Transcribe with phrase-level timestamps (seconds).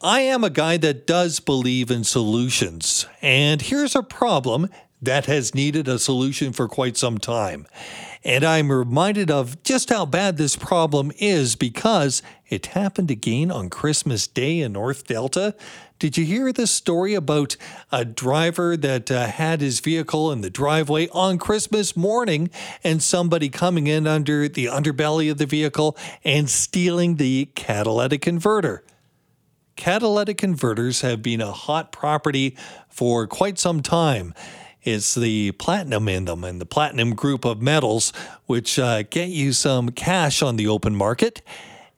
[0.00, 4.70] I am a guy that does believe in solutions, and here's a problem
[5.02, 7.66] that has needed a solution for quite some time.
[8.22, 13.70] And I'm reminded of just how bad this problem is because it happened again on
[13.70, 15.56] Christmas Day in North Delta.
[15.98, 17.56] Did you hear this story about
[17.90, 22.50] a driver that uh, had his vehicle in the driveway on Christmas morning
[22.84, 28.84] and somebody coming in under the underbelly of the vehicle and stealing the catalytic converter?
[29.78, 32.56] Catalytic converters have been a hot property
[32.88, 34.34] for quite some time.
[34.82, 38.12] It's the platinum in them and the platinum group of metals,
[38.46, 41.42] which uh, get you some cash on the open market.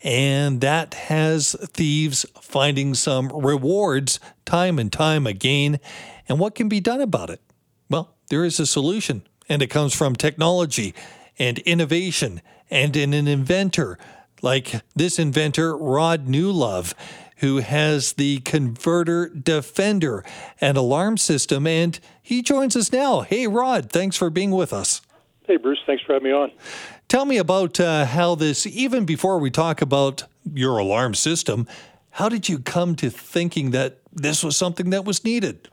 [0.02, 5.80] And that has thieves finding some rewards time and time again.
[6.28, 7.40] And what can be done about it?
[7.88, 10.94] Well, there is a solution, and it comes from technology
[11.38, 13.98] and innovation and in an inventor
[14.42, 16.94] like this inventor, Rod Newlove
[17.41, 20.24] who has the Converter Defender
[20.60, 21.66] and alarm system.
[21.66, 23.20] And he joins us now.
[23.20, 25.00] Hey, Rod, thanks for being with us.
[25.46, 26.52] Hey, Bruce, thanks for having me on.
[27.08, 30.24] Tell me about uh, how this, even before we talk about
[30.55, 31.66] your alarm system,
[32.11, 35.68] how did you come to thinking that this was something that was needed?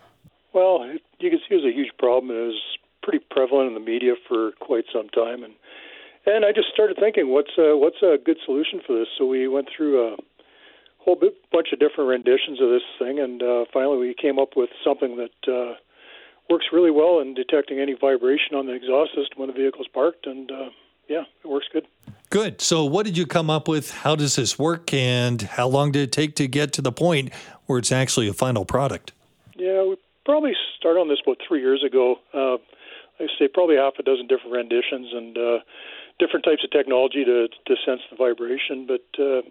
[0.54, 0.88] Well,
[1.20, 2.36] you can see it was a huge problem.
[2.36, 2.62] It was
[3.04, 5.54] pretty prevalent in the media for quite some time, and
[6.28, 9.08] and I just started thinking, what's a, what's a good solution for this?
[9.18, 10.18] So we went through a
[11.00, 14.70] whole bunch of different renditions of this thing, and uh, finally we came up with
[14.84, 15.76] something that uh,
[16.50, 20.26] works really well in detecting any vibration on the exhaust system when the vehicle's parked,
[20.26, 20.70] and uh,
[21.08, 21.88] yeah, it works good.
[22.30, 22.62] Good.
[22.62, 23.92] So, what did you come up with?
[23.92, 27.32] How does this work, and how long did it take to get to the point
[27.66, 29.14] where it's actually a final product?
[29.56, 32.20] Yeah, we probably started on this about three years ago.
[32.34, 32.58] Uh,
[33.20, 35.60] I say probably half a dozen different renditions and uh,
[36.20, 39.42] different types of technology to to sense the vibration, but uh,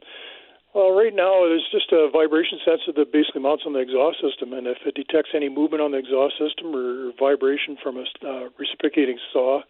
[0.77, 4.53] well, right now there's just a vibration sensor that basically mounts on the exhaust system,
[4.53, 8.49] and if it detects any movement on the exhaust system or vibration from a uh,
[8.59, 9.63] reciprocating saw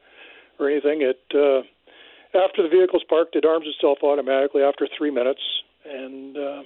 [0.59, 1.62] or anything, it uh,
[2.37, 5.41] after the vehicle's parked, it arms itself automatically after three minutes,
[5.84, 6.62] and uh,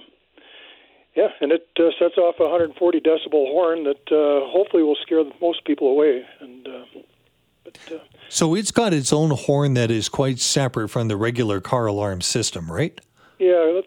[1.13, 5.23] yeah, and it uh, sets off a 140 decibel horn that uh, hopefully will scare
[5.39, 6.25] most people away.
[6.39, 6.85] And uh,
[7.63, 11.61] but, uh, so it's got its own horn that is quite separate from the regular
[11.61, 12.99] car alarm system, right?
[13.41, 13.80] Yeah,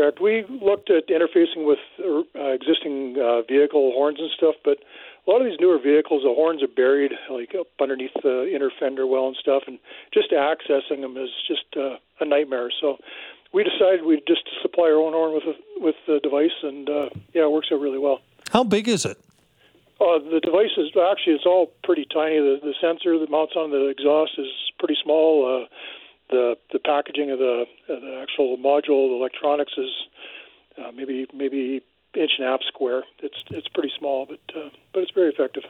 [0.00, 0.20] correct.
[0.20, 4.78] We looked at interfacing with uh, existing uh, vehicle horns and stuff, but
[5.26, 8.70] a lot of these newer vehicles, the horns are buried like up underneath the inner
[8.80, 9.78] fender well and stuff, and
[10.14, 12.70] just accessing them is just uh, a nightmare.
[12.80, 12.96] So
[13.52, 17.08] we decided we'd just supply our own horn with a, with the device, and uh,
[17.34, 18.20] yeah, it works out really well.
[18.50, 19.18] How big is it?
[20.00, 22.38] Uh, the device is actually it's all pretty tiny.
[22.38, 25.44] The, the sensor that mounts on the exhaust is pretty small.
[25.44, 25.66] Uh,
[26.90, 29.90] packaging of the, of the actual module, the electronics is
[30.78, 31.82] uh, maybe maybe
[32.14, 33.04] inch and a half square.
[33.20, 35.64] It's it's pretty small, but uh, but it's very effective.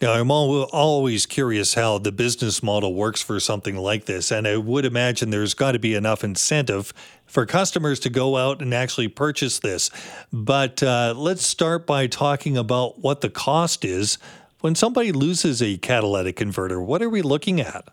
[0.00, 4.56] Now, I'm always curious how the business model works for something like this, and I
[4.56, 6.92] would imagine there's got to be enough incentive
[7.26, 9.90] for customers to go out and actually purchase this.
[10.32, 14.18] But uh, let's start by talking about what the cost is
[14.60, 16.80] when somebody loses a catalytic converter.
[16.80, 17.88] What are we looking at?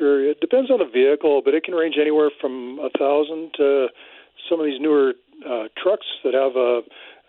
[0.00, 3.88] Sure, it depends on the vehicle, but it can range anywhere from a thousand to
[4.48, 5.12] some of these newer
[5.46, 6.80] uh, trucks that have a,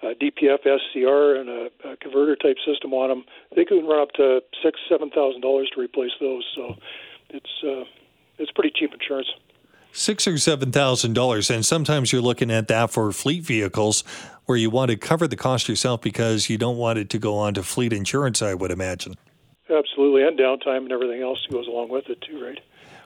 [0.08, 3.26] a DPF SCR and a, a converter type system on them.
[3.58, 6.46] They can run up to six, seven thousand dollars to replace those.
[6.56, 6.76] So
[7.32, 7.84] it's uh,
[8.38, 9.28] it's pretty cheap insurance.
[9.92, 14.06] Six or seven thousand dollars, and sometimes you're looking at that for fleet vehicles,
[14.46, 17.38] where you want to cover the cost yourself because you don't want it to go
[17.38, 18.42] on to fleet insurance.
[18.42, 19.16] I would imagine.
[19.72, 22.60] Absolutely, and downtime and everything else goes along with it too, right?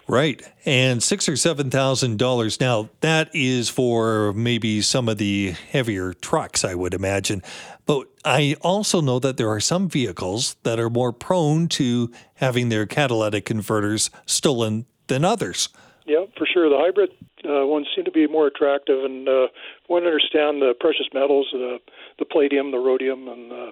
[0.07, 2.59] Right, and six or seven thousand dollars.
[2.59, 7.41] Now that is for maybe some of the heavier trucks, I would imagine.
[7.85, 12.69] But I also know that there are some vehicles that are more prone to having
[12.69, 15.69] their catalytic converters stolen than others.
[16.05, 16.69] Yeah, for sure.
[16.69, 17.09] The hybrid
[17.43, 19.47] uh, ones seem to be more attractive, and uh,
[19.87, 21.79] to understand the precious metals, the
[22.19, 23.71] the palladium, the rhodium, and the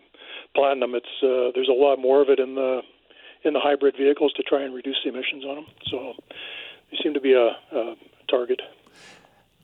[0.56, 0.96] platinum.
[0.96, 2.82] It's uh, there's a lot more of it in the
[3.44, 5.66] in the hybrid vehicles to try and reduce the emissions on them.
[5.90, 6.14] So
[6.92, 7.96] they seem to be a, a
[8.30, 8.62] target.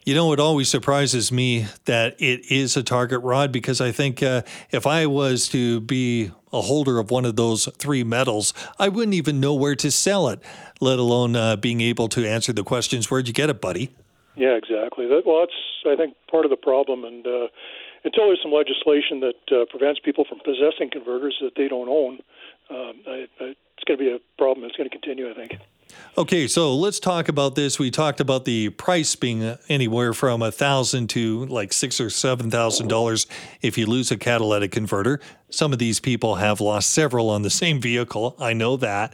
[0.05, 4.23] You know, it always surprises me that it is a target Rod because I think
[4.23, 4.41] uh,
[4.71, 9.13] if I was to be a holder of one of those three metals, I wouldn't
[9.13, 10.41] even know where to sell it,
[10.79, 13.93] let alone uh, being able to answer the questions, Where'd you get it, buddy?
[14.35, 15.05] Yeah, exactly.
[15.05, 15.53] That, well, that's,
[15.85, 17.03] I think, part of the problem.
[17.03, 17.47] And uh,
[18.03, 22.19] until there's some legislation that uh, prevents people from possessing converters that they don't own,
[22.69, 24.65] um, I, I, it's going to be a problem.
[24.65, 25.57] It's going to continue, I think.
[26.17, 27.79] Okay, so let's talk about this.
[27.79, 32.51] We talked about the price being anywhere from a thousand to like six or seven
[32.51, 33.25] thousand dollars
[33.61, 35.19] if you lose a catalytic converter.
[35.49, 38.35] Some of these people have lost several on the same vehicle.
[38.39, 39.13] I know that.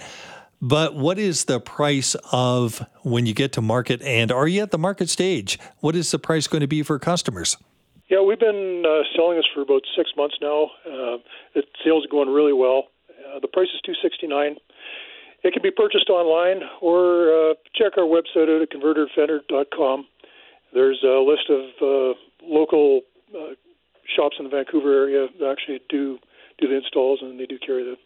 [0.61, 4.71] But what is the price of when you get to market, and are you at
[4.71, 5.59] the market stage?
[5.79, 7.57] What is the price going to be for customers?
[8.09, 10.69] Yeah, we've been uh, selling this for about six months now.
[10.85, 11.17] Uh,
[11.55, 12.85] it, sales are going really well.
[13.09, 14.57] Uh, the price is two sixty nine.
[15.43, 20.07] It can be purchased online or uh, check our website at converterdefender.com.
[20.73, 23.01] There's a list of uh, local
[23.35, 23.53] uh,
[24.15, 26.19] shops in the Vancouver area that actually do
[26.59, 27.97] do the installs and they do carry them.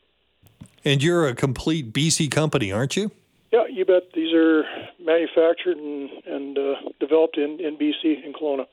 [0.85, 3.11] And you're a complete BC company, aren't you?
[3.51, 4.13] Yeah, you bet.
[4.13, 4.63] These are
[5.03, 8.65] manufactured and, and uh, developed in, in BC, in Kelowna.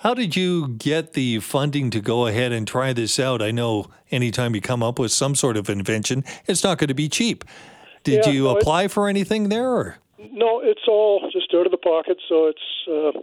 [0.00, 3.42] How did you get the funding to go ahead and try this out?
[3.42, 6.94] I know anytime you come up with some sort of invention, it's not going to
[6.94, 7.44] be cheap.
[8.02, 9.68] Did yeah, you no, apply for anything there?
[9.68, 9.98] Or?
[10.32, 12.16] No, it's all just out of the pocket.
[12.30, 13.20] So it's uh,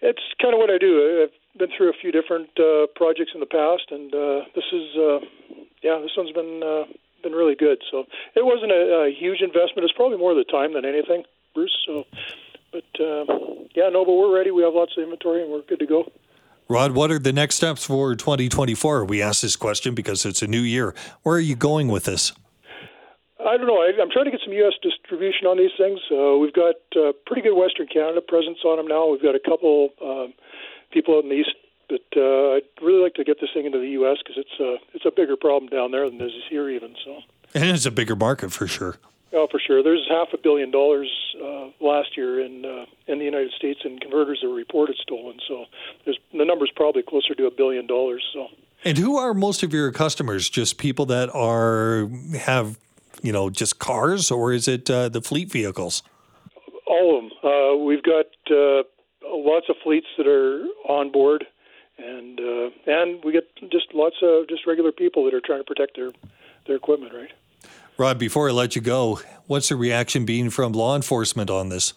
[0.00, 1.22] it's kind of what I do.
[1.22, 4.88] I've been through a few different uh, projects in the past, and uh, this is
[4.98, 5.20] uh,
[5.84, 6.90] yeah, this one's been uh,
[7.22, 7.78] been really good.
[7.92, 9.84] So it wasn't a, a huge investment.
[9.84, 11.22] It's probably more the time than anything,
[11.54, 11.78] Bruce.
[11.86, 12.02] So,
[12.72, 14.50] but uh, yeah, no, but we're ready.
[14.50, 16.10] We have lots of inventory, and we're good to go.
[16.68, 19.04] Rod, what are the next steps for 2024?
[19.04, 20.94] We asked this question because it's a new year.
[21.22, 22.32] Where are you going with this?
[23.38, 23.82] I don't know.
[23.82, 24.72] I, am trying to get some U.S.
[24.82, 26.00] distribution on these things.
[26.10, 29.06] Uh, we've got uh, pretty good Western Canada presence on them now.
[29.06, 30.32] We've got a couple um,
[30.90, 31.54] people out in the East,
[31.88, 34.16] but uh, I'd really like to get this thing into the U.S.
[34.24, 36.96] because it's a it's a bigger problem down there than it is here, even.
[37.04, 37.20] So.
[37.54, 38.96] And it's a bigger market for sure.
[39.36, 39.82] Oh, for sure.
[39.82, 43.98] There's half a billion dollars uh, last year in uh, in the United States in
[43.98, 45.38] converters that were reported stolen.
[45.46, 45.66] So
[46.04, 48.24] there's the number's probably closer to a billion dollars.
[48.32, 48.46] So.
[48.84, 50.48] And who are most of your customers?
[50.48, 52.78] Just people that are have
[53.22, 56.02] you know, just cars, or is it uh, the fleet vehicles?
[56.86, 57.32] All of them.
[57.42, 58.82] Uh, we've got uh,
[59.24, 61.44] lots of fleets that are on board,
[61.98, 65.64] and uh, and we get just lots of just regular people that are trying to
[65.64, 66.12] protect their
[66.66, 67.32] their equipment, right?
[67.98, 71.94] Rod, before I let you go, what's the reaction being from law enforcement on this?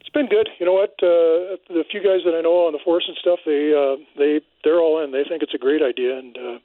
[0.00, 0.48] It's been good.
[0.58, 0.90] You know what?
[1.00, 4.40] Uh, the few guys that I know on the force and stuff, they uh, they
[4.64, 5.12] they're all in.
[5.12, 6.58] They think it's a great idea, and uh,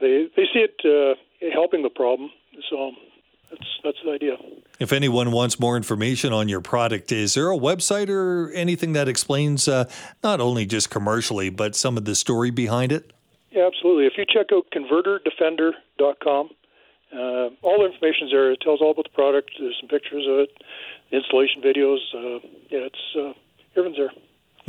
[0.00, 1.16] they they see it uh,
[1.52, 2.30] helping the problem.
[2.70, 2.92] So
[3.50, 4.36] that's that's the idea.
[4.78, 9.08] If anyone wants more information on your product, is there a website or anything that
[9.08, 9.90] explains uh,
[10.22, 13.12] not only just commercially but some of the story behind it?
[13.50, 14.06] Yeah, absolutely.
[14.06, 16.50] If you check out converterdefender.com,
[17.12, 18.52] uh, all the information is there.
[18.52, 19.52] It tells all about the product.
[19.58, 20.62] There's some pictures of it,
[21.10, 21.98] installation videos.
[22.14, 23.32] Uh, yeah, it's uh,
[23.76, 24.12] everything's there.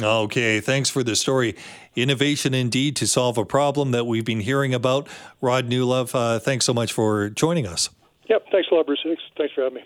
[0.01, 1.55] Okay, thanks for the story.
[1.95, 5.07] Innovation indeed to solve a problem that we've been hearing about.
[5.39, 7.89] Rod Newlove, uh, thanks so much for joining us.
[8.27, 9.05] Yep, thanks a lot, Bruce.
[9.37, 9.83] Thanks for having me.